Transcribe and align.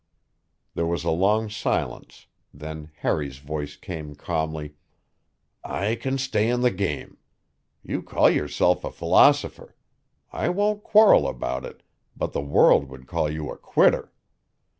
There 0.73 0.87
was 0.87 1.03
a 1.03 1.11
long 1.11 1.47
silence; 1.47 2.25
then 2.51 2.89
Harry's 3.01 3.37
voice 3.37 3.75
came 3.75 4.15
calmly: 4.15 4.73
"I 5.63 5.93
can 5.93 6.17
stay 6.17 6.49
in 6.49 6.61
the 6.61 6.71
game. 6.71 7.19
You 7.83 8.01
call 8.01 8.27
yourself 8.27 8.83
a 8.83 8.89
philosopher. 8.89 9.75
I 10.31 10.49
won't 10.49 10.83
quarrel 10.83 11.27
about 11.27 11.65
it, 11.65 11.83
but 12.17 12.33
the 12.33 12.41
world 12.41 12.89
would 12.89 13.05
call 13.05 13.29
you 13.29 13.51
a 13.51 13.57
quitter. 13.59 14.11